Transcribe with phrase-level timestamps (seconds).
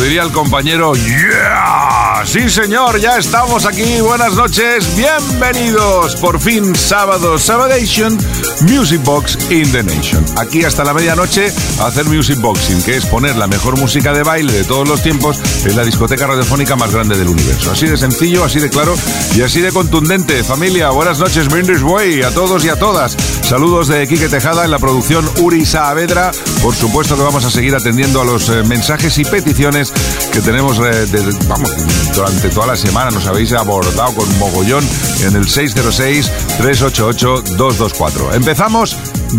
[0.00, 1.89] diría el compañero, ¡Yeah!
[2.24, 4.00] Sí, señor, ya estamos aquí.
[4.00, 6.16] Buenas noches, bienvenidos.
[6.16, 8.16] Por fin, sábado, Sabadation,
[8.62, 10.24] Music Box in the Nation.
[10.36, 14.52] Aquí hasta la medianoche hacer Music Boxing, que es poner la mejor música de baile
[14.52, 17.72] de todos los tiempos en la discoteca radiofónica más grande del universo.
[17.72, 18.94] Así de sencillo, así de claro
[19.34, 20.44] y así de contundente.
[20.44, 23.16] Familia, buenas noches, Brindis Way, a todos y a todas.
[23.42, 26.32] Saludos de Quique Tejada en la producción Uri Saavedra.
[26.62, 29.92] Por supuesto que vamos a seguir atendiendo a los eh, mensajes y peticiones
[30.32, 31.06] que tenemos eh,
[31.48, 31.70] vamos,
[32.14, 33.10] durante toda la semana.
[33.10, 34.86] Nos habéis abordado con mogollón
[35.22, 38.34] en el 606-388-224.
[38.34, 38.96] Empezamos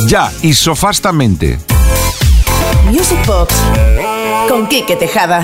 [0.08, 1.60] ya y sofastamente.
[2.86, 3.54] Music Box
[4.50, 5.44] con Quique Tejada.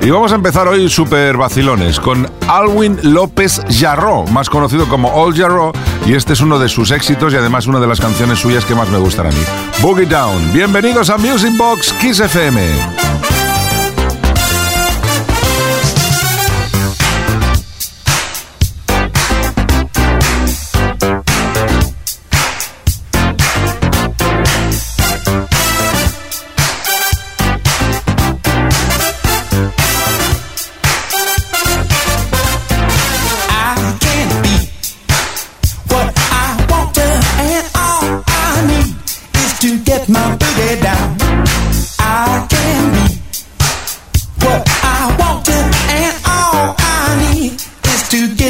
[0.00, 5.34] Y vamos a empezar hoy super vacilones con Alwin López Jarro, más conocido como All
[5.34, 5.72] Jarro,
[6.06, 8.74] y este es uno de sus éxitos y además una de las canciones suyas que
[8.74, 9.42] más me gustan a mí.
[9.80, 10.52] Boogie Down.
[10.52, 13.43] Bienvenidos a Music Box Kiss FM.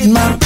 [0.05, 0.44] Semana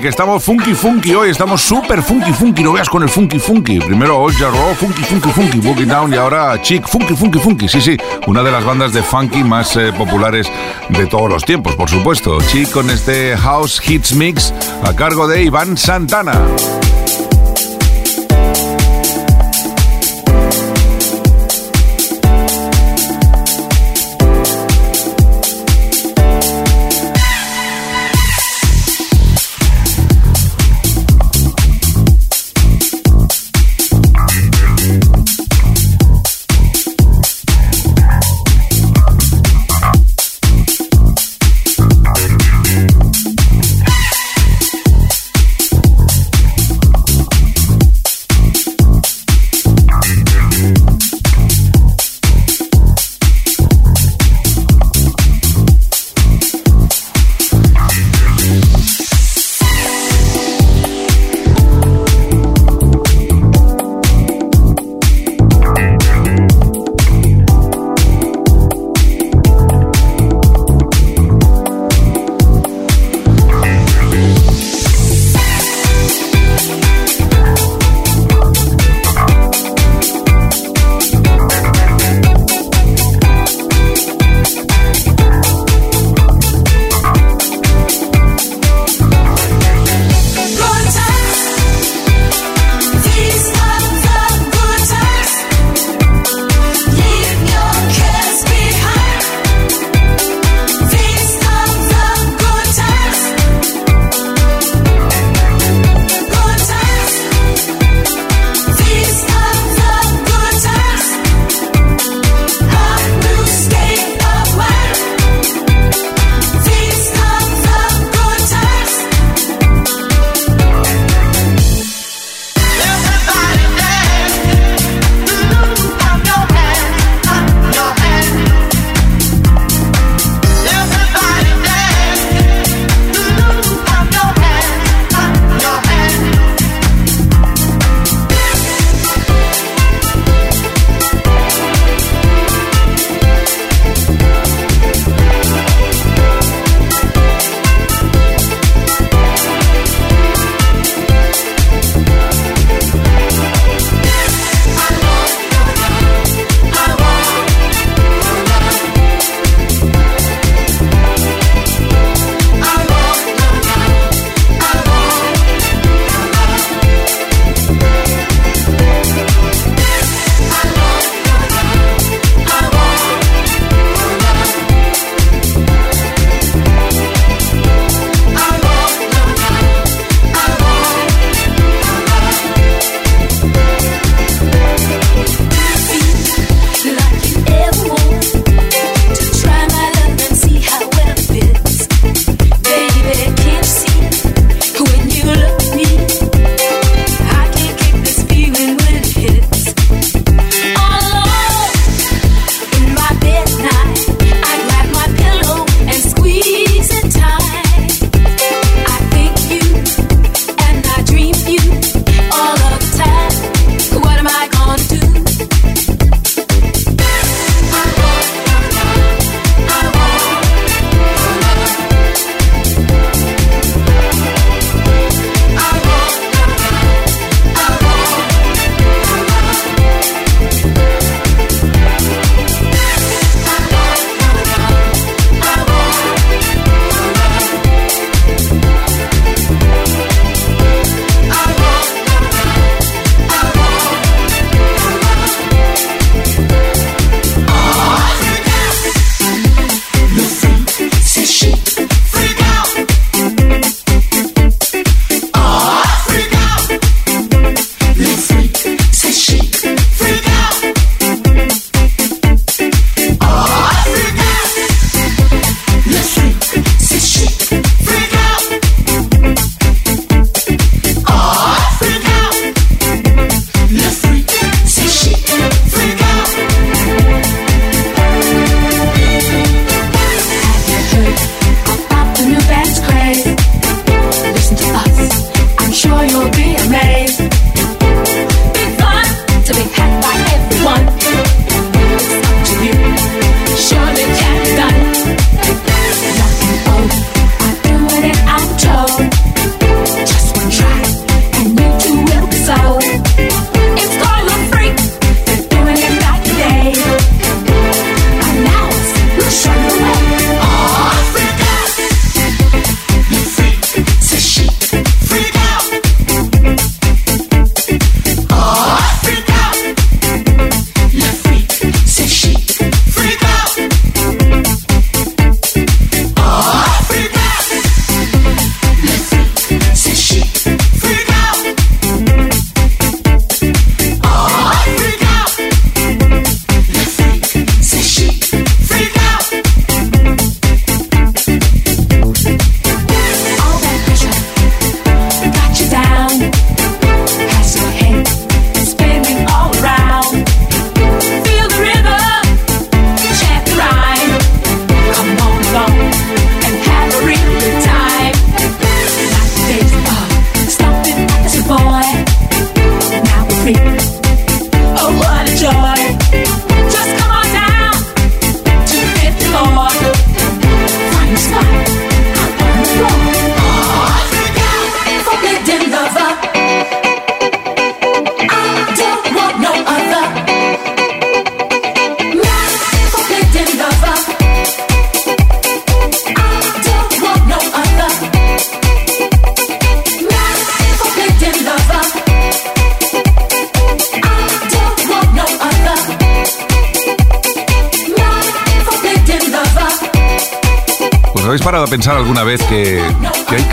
[0.00, 3.78] Que estamos funky funky hoy, estamos súper funky funky, no veas con el funky funky.
[3.78, 7.66] Primero Old Jarro, funky funky funky, Boogie Down y ahora Chic, funky funky funky.
[7.66, 7.96] Sí, sí,
[8.26, 10.52] una de las bandas de funky más eh, populares
[10.90, 12.38] de todos los tiempos, por supuesto.
[12.42, 14.52] Chic con este House Hits Mix
[14.84, 16.42] a cargo de Iván Santana.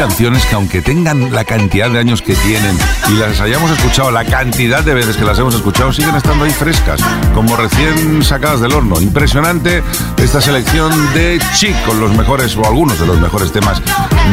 [0.07, 2.77] Canciones que aunque tengan la cantidad de años que tienen
[3.09, 6.51] y las hayamos escuchado la cantidad de veces que las hemos escuchado, siguen estando ahí
[6.51, 6.99] frescas,
[7.33, 8.99] como recién sacadas del horno?
[8.99, 9.81] Impresionante
[10.23, 13.81] esta selección de chicos, los mejores o algunos de los mejores temas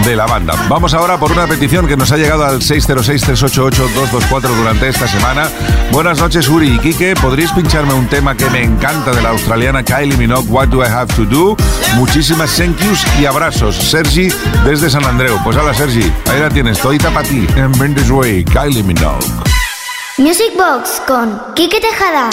[0.04, 0.54] de la banda.
[0.68, 5.50] Vamos ahora por una petición que nos ha llegado al 606-388-224 durante esta semana.
[5.90, 7.16] Buenas noches, Uri y Kike.
[7.16, 10.86] ¿Podríais pincharme un tema que me encanta de la australiana Kylie Minogue, What Do I
[10.86, 11.56] Have to Do?
[11.96, 13.74] Muchísimas thank yous y abrazos.
[13.74, 14.28] Sergi
[14.64, 15.38] desde San Andreu.
[15.42, 16.12] Pues hola, Sergi.
[16.30, 17.46] Ahí la tienes, todita para ti.
[17.56, 19.26] En Bendis Way, Kylie Minogue.
[20.18, 22.30] Music Box con Kike Tejada.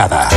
[0.00, 0.29] Quique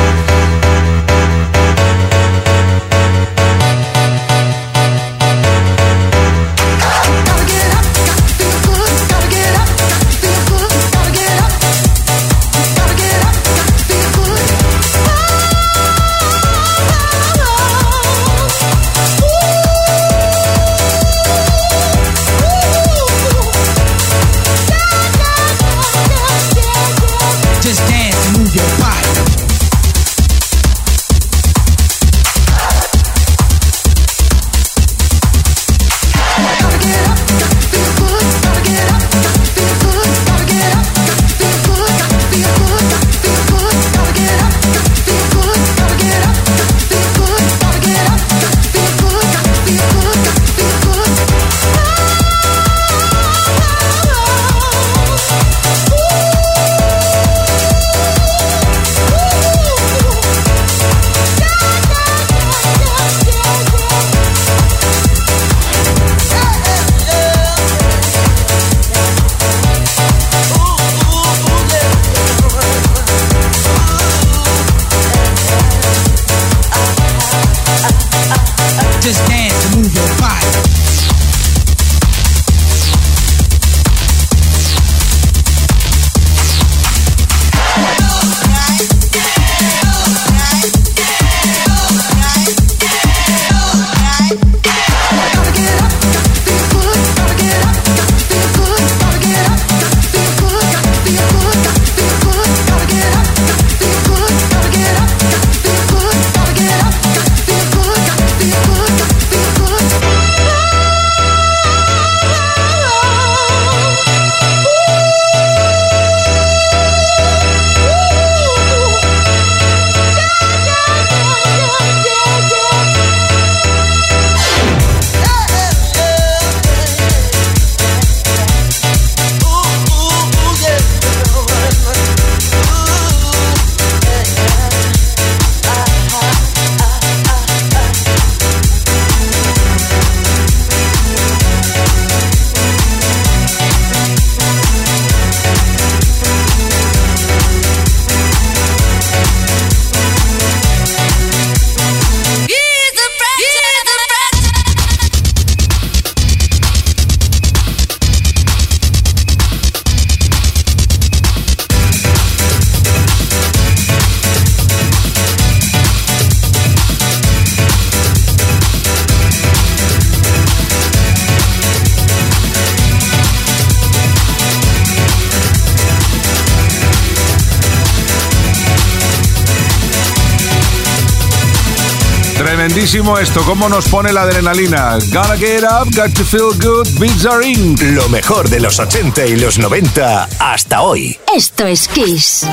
[182.84, 184.98] Esto, cómo nos pone la adrenalina.
[185.14, 187.78] Gotta get up, got to feel good, beats are in.
[187.96, 191.18] Lo mejor de los 80 y los 90 hasta hoy.
[191.34, 192.46] Esto es Kiss.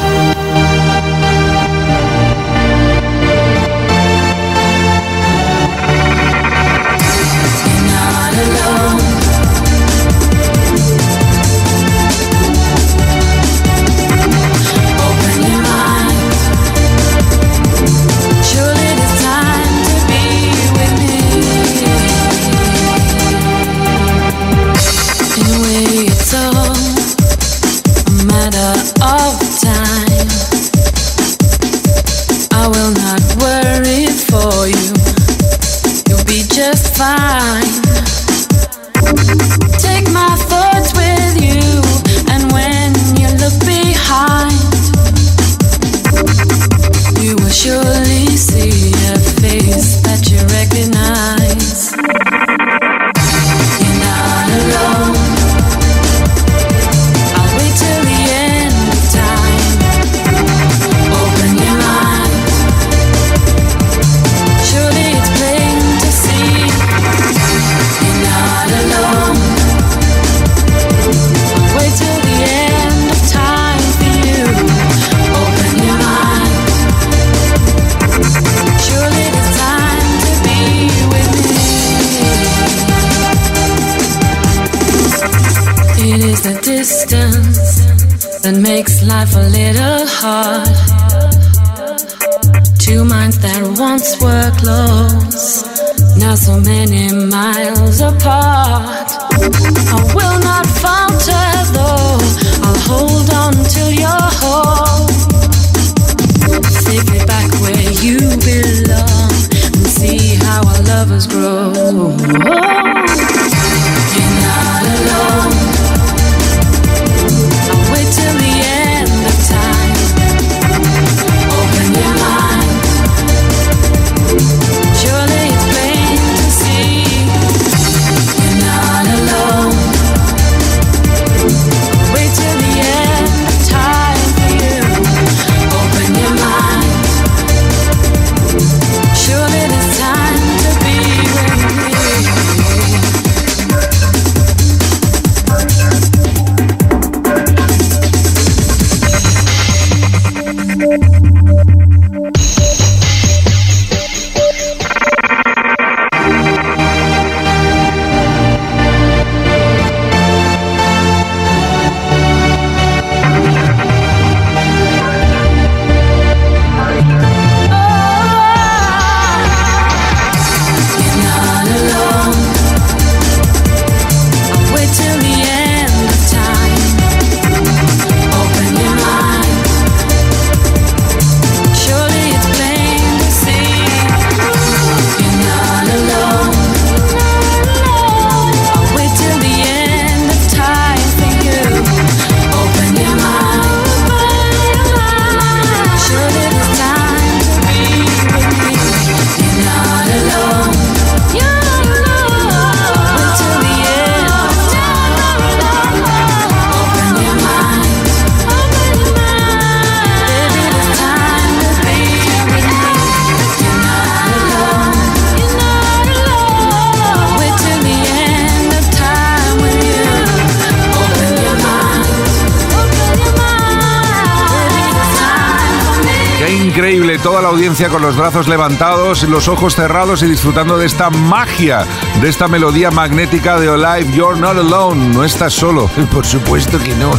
[228.31, 231.85] Brazos levantados, los ojos cerrados y disfrutando de esta magia,
[232.21, 235.91] de esta melodía magnética de Olive, You're Not Alone, no estás solo.
[236.13, 237.11] Por supuesto que no,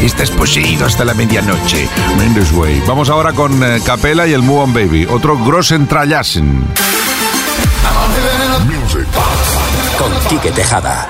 [0.00, 1.88] estás poseído hasta la medianoche.
[2.16, 2.84] Mendes Way.
[2.86, 6.64] Vamos ahora con eh, Capela y el Move On Baby, otro Grossen Trayasen.
[9.98, 11.08] Con Quique Tejada.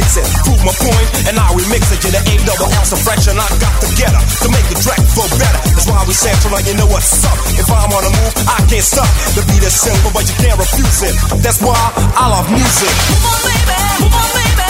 [0.00, 0.72] Prove my
[1.28, 4.48] and I remix it to the A double ounce of fraction I got together to
[4.48, 5.60] make the track flow better.
[5.76, 7.36] That's why we sample like you know what's up.
[7.60, 9.08] If I'm on a move, I can't stop.
[9.36, 11.14] The beat is simple, but you can't refuse it.
[11.44, 11.76] That's why
[12.16, 12.92] I love music.
[13.12, 13.76] Move on, baby.
[14.00, 14.69] Move on, baby.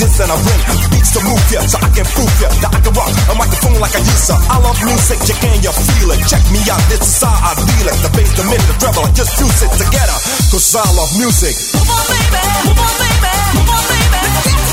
[0.00, 0.60] This and I bring
[0.96, 3.76] beats to move ya, so I can prove ya that I can rock a microphone
[3.84, 4.34] like I used to.
[4.48, 6.20] I love music, you can you feel it?
[6.24, 7.96] Check me out, this is how I feel it.
[8.00, 10.16] The bass, the mid, the treble, I just fuse it together.
[10.48, 11.54] Cause I love music.
[11.76, 14.69] Move on, baby, move on, baby, move on, baby.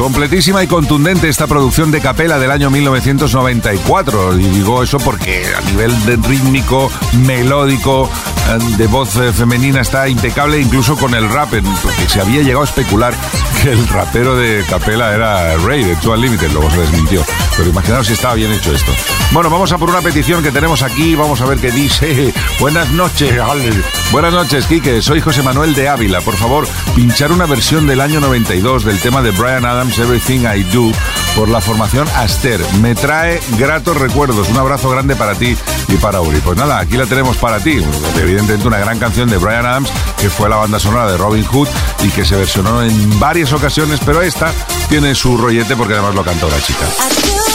[0.00, 4.38] Completísima y contundente esta producción de capela del año 1994.
[4.38, 6.90] Y digo eso porque a nivel de rítmico,
[7.26, 8.08] melódico,
[8.48, 12.62] eh, de voz eh, femenina está impecable, incluso con el rap, porque se había llegado
[12.62, 13.14] a especular
[13.62, 17.22] que el rapero de capela era Ray de Two Unlimited, luego se desmintió.
[17.56, 18.92] Pero imaginaos si estaba bien hecho esto.
[19.32, 22.32] Bueno, vamos a por una petición que tenemos aquí, vamos a ver qué dice.
[22.60, 23.32] Buenas noches,
[24.12, 25.02] Buenas noches, Quique.
[25.02, 26.20] Soy José Manuel de Ávila.
[26.20, 30.62] Por favor, pinchar una versión del año 92 del tema de Brian Adams, Everything I
[30.64, 30.90] Do,
[31.36, 32.60] por la formación Aster.
[32.80, 34.48] Me trae gratos recuerdos.
[34.48, 35.56] Un abrazo grande para ti
[35.88, 36.38] y para Uri.
[36.40, 37.80] Pues nada, aquí la tenemos para ti.
[38.20, 41.68] Evidentemente una gran canción de Brian Adams, que fue la banda sonora de Robin Hood
[42.02, 44.52] y que se versionó en varias ocasiones, pero esta
[44.88, 47.49] tiene su rollete porque además lo cantó la chica.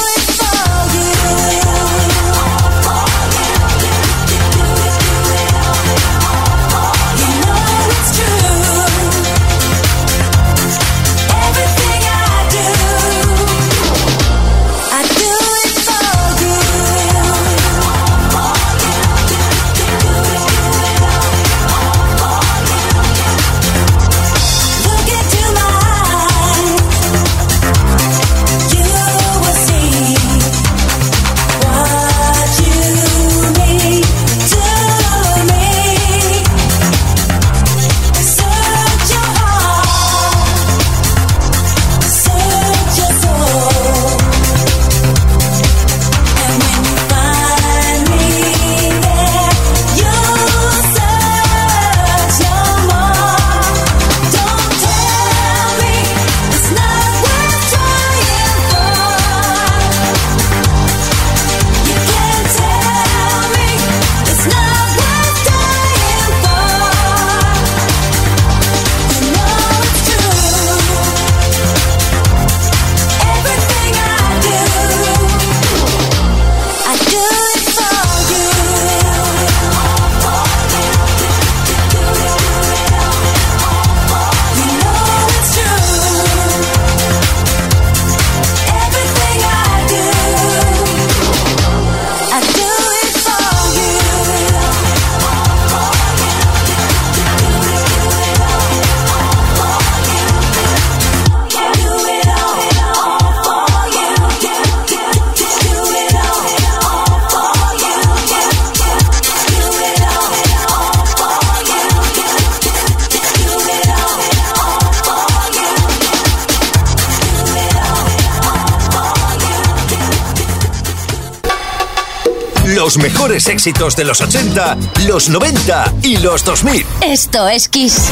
[122.66, 126.84] Los mejores éxitos de los 80, los 90 y los 2000.
[127.02, 128.10] Esto es Kiss.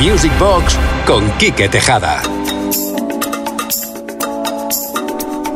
[0.00, 2.22] Music Box con Quique Tejada.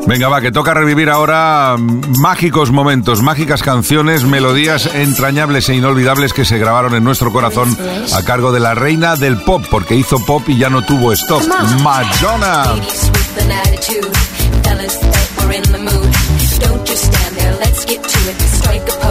[0.07, 6.45] Venga, va, que toca revivir ahora mágicos momentos, mágicas canciones, melodías entrañables e inolvidables que
[6.45, 7.77] se grabaron en nuestro corazón
[8.13, 11.45] a cargo de la reina del pop, porque hizo pop y ya no tuvo stop.
[11.81, 12.65] Madonna.
[18.31, 19.10] We took a holiday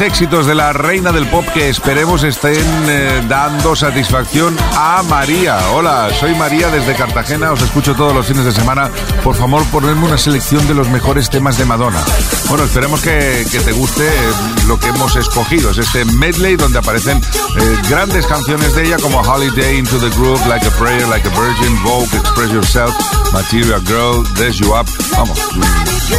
[0.00, 5.58] Éxitos de la reina del pop que esperemos estén eh, dando satisfacción a María.
[5.72, 8.90] Hola, soy María desde Cartagena, os escucho todos los fines de semana.
[9.24, 12.00] Por favor, ponedme una selección de los mejores temas de Madonna.
[12.48, 14.32] Bueno, esperemos que, te guste eh,
[14.66, 15.70] lo que hemos escogido.
[15.70, 20.46] Es este medley donde aparecen eh, grandes canciones de ella como Holiday, Into the Groove,
[20.46, 22.94] Like a Prayer, Like a Virgin, Vogue, Express Yourself,
[23.32, 24.86] Material Girl, Dress You Up.
[25.12, 25.38] Vamos,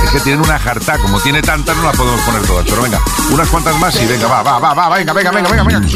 [0.03, 3.01] es que tienen una jarta, como tiene tantas no las podemos poner todas, pero venga,
[3.31, 5.87] unas cuantas más y venga, va, va, va, va, venga, venga, venga, venga, venga.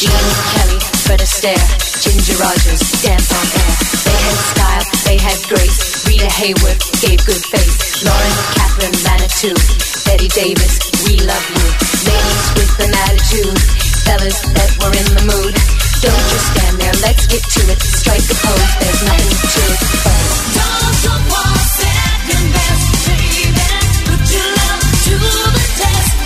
[0.00, 0.16] Jean
[0.56, 1.60] Kelly, Fred Astaire,
[2.00, 3.72] Ginger Rogers, dance on air.
[4.08, 6.08] They had style, they had grace.
[6.08, 8.00] Rita Hayworth gave good face.
[8.00, 9.52] Lauren Catherine Manitou,
[10.08, 11.68] Betty Davis, we love you.
[12.08, 13.60] Ladies with an attitude,
[14.08, 15.52] fellas that were in the mood.
[16.00, 17.80] Don't just stand there, let's get to it.
[17.84, 19.80] Strike a pose, there's nothing to it.
[20.56, 23.52] Don't you want second best, baby?
[24.08, 26.19] Put your love to the test.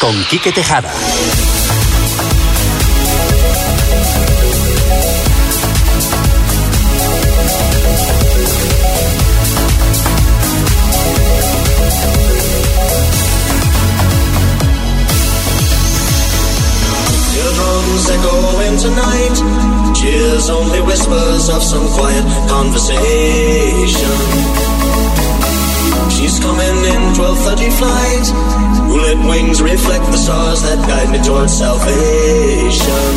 [0.00, 0.90] Con Quique Tejada.
[18.10, 19.94] echoing tonight.
[19.94, 24.69] Cheers, only whispers of some quiet conversation.
[26.14, 28.26] She's coming in 12:30 flight.
[28.88, 33.12] Moonlit wings reflect the stars that guide me towards salvation.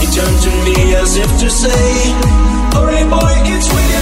[0.00, 1.84] He turned to me as if to say,
[2.74, 3.99] "Hurry, boy, it's you."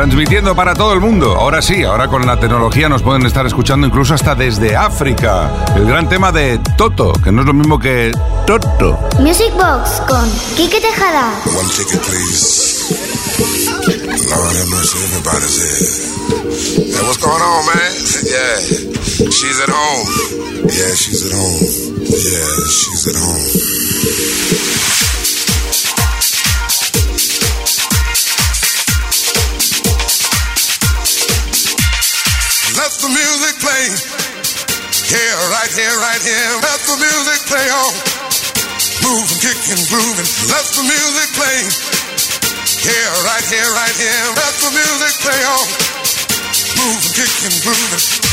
[0.00, 1.36] Transmitiendo para todo el mundo.
[1.36, 5.50] Ahora sí, ahora con la tecnología nos pueden estar escuchando incluso hasta desde África.
[5.76, 8.10] El gran tema de Toto, que no es lo mismo que
[8.46, 8.98] Toto.
[9.18, 10.26] Music Box con
[10.56, 11.28] Kike Tejada.
[11.44, 12.94] One ticket, please.
[14.30, 15.84] Lord have mercy, everybody's here.
[16.96, 17.92] Hey, what's going on, man?
[18.24, 18.56] Yeah,
[19.28, 20.08] she's at home.
[20.64, 21.60] Yeah, she's at home.
[22.08, 23.44] Yeah, she's at home.
[33.88, 36.50] Right here, right here.
[36.60, 37.92] Let the music play on.
[39.00, 40.28] Moving, kicking, grooving.
[40.52, 41.58] Let the music play.
[42.84, 44.24] Here, right here, right here.
[44.36, 45.64] Let the music play on.
[46.76, 48.29] Moving, kicking, grooving.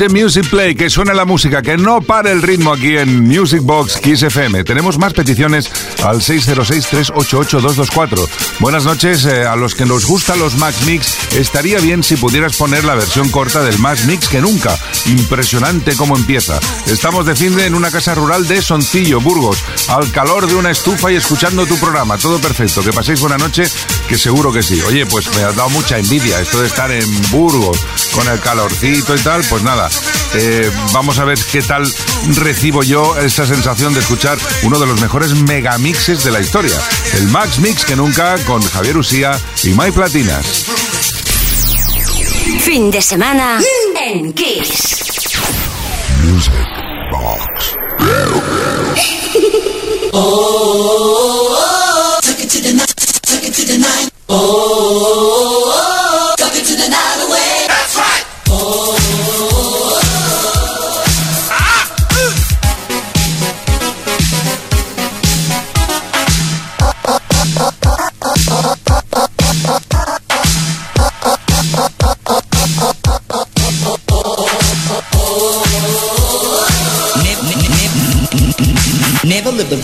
[0.00, 3.60] The music play, que suene la música, que no pare el ritmo aquí en Music
[3.62, 4.64] Box Kiss FM.
[4.64, 5.70] Tenemos más peticiones
[6.02, 8.26] al 606-388-224.
[8.60, 12.56] Buenas noches, eh, a los que nos gustan los Max Mix, estaría bien si pudieras
[12.56, 14.74] poner la versión corta del Max Mix que nunca.
[15.04, 16.58] Impresionante cómo empieza.
[16.86, 20.70] Estamos de fin de en una casa rural de Soncillo, Burgos, al calor de una
[20.70, 22.16] estufa y escuchando tu programa.
[22.16, 22.82] Todo perfecto.
[22.82, 23.64] Que paséis buena noche,
[24.08, 24.80] que seguro que sí.
[24.88, 27.84] Oye, pues me ha dado mucha envidia esto de estar en Burgos
[28.14, 29.44] con el calorcito y tal.
[29.44, 29.89] Pues nada,
[30.34, 31.90] eh, vamos a ver qué tal
[32.36, 36.78] recibo yo esta sensación de escuchar uno de los mejores megamixes de la historia.
[37.14, 39.32] El Max Mix que nunca con Javier Usía
[39.64, 40.64] y My Platinas.
[42.60, 43.60] Fin de semana
[44.00, 44.96] en Kiss.
[46.22, 46.52] Music
[47.10, 47.76] Box.
[47.98, 49.20] Never live
[53.66, 55.29] the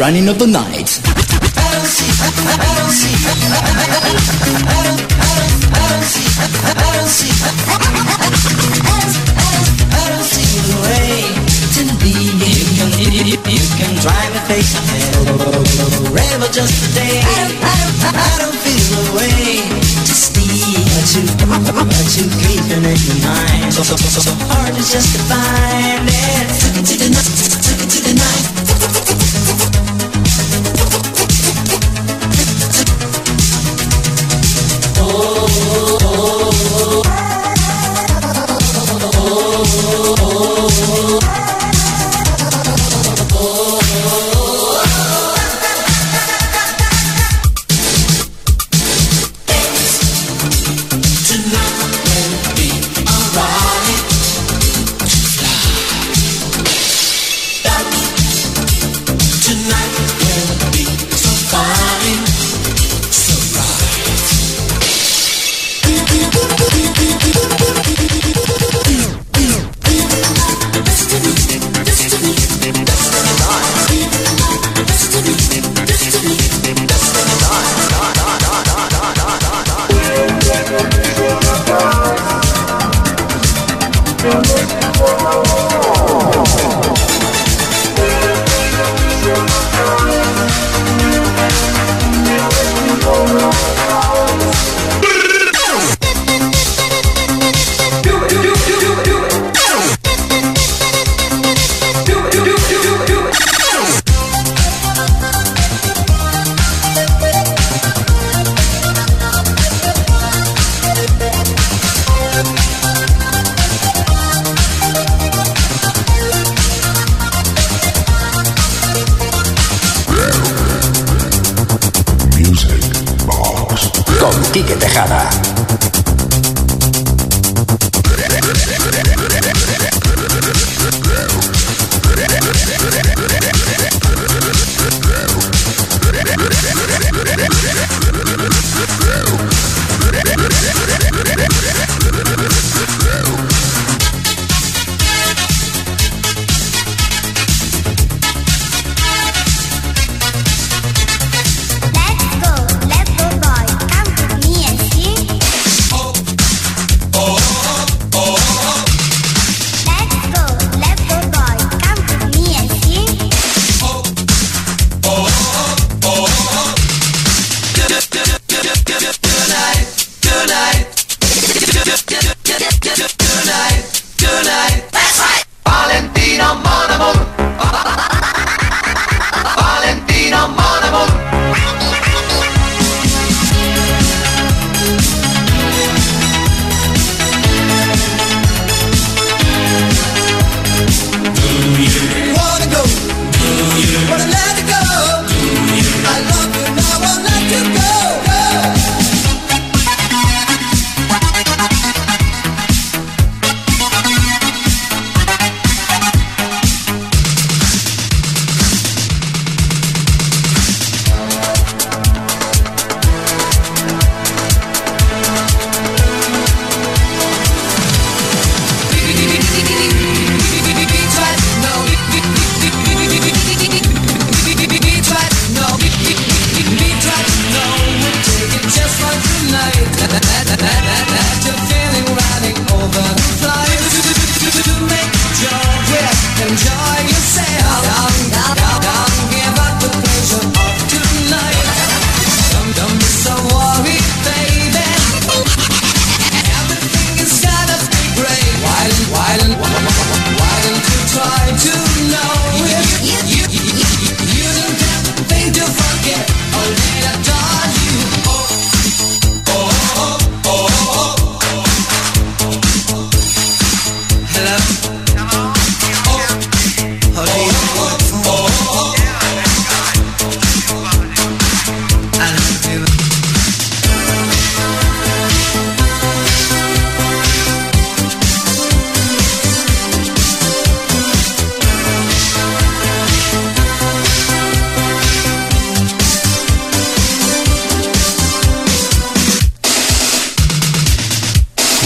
[0.07, 1.03] running of the night.
[13.47, 14.75] You can drive a face
[16.07, 17.19] forever just a day.
[17.19, 19.59] I don't I don't feel the way
[20.07, 21.23] to steal but you,
[21.91, 23.75] but you keeping in mind.
[23.75, 26.47] So, so, so, so hard is just to find it.
[26.63, 27.27] Took it to the night,
[27.67, 28.56] took it to the night.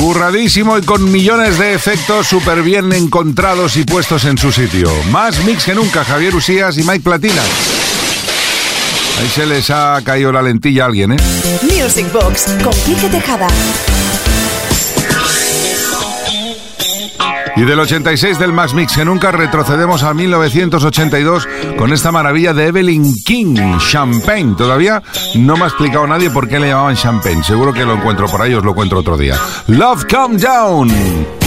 [0.00, 4.90] Curradísimo y con millones de efectos súper bien encontrados y puestos en su sitio.
[5.10, 7.42] Más mix que nunca, Javier Usías y Mike Platina.
[9.20, 11.16] Ahí se les ha caído la lentilla a alguien, ¿eh?
[11.64, 13.46] Music Box con Quique Tejada.
[17.60, 21.46] Y del 86 del Max Mix que nunca retrocedemos a 1982
[21.76, 24.54] con esta maravilla de Evelyn King, Champagne.
[24.56, 25.02] Todavía
[25.34, 27.44] no me ha explicado nadie por qué le llamaban Champagne.
[27.44, 29.36] Seguro que lo encuentro por ahí, os lo encuentro otro día.
[29.66, 31.39] Love Come Down.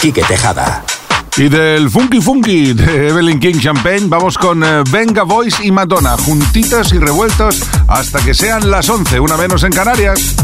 [0.00, 0.82] Quique Tejada.
[1.36, 6.16] Y del Funky Funky de Evelyn King Champagne vamos con eh, Venga Voice y Madonna,
[6.16, 10.36] juntitas y revueltos hasta que sean las 11, una menos en Canarias.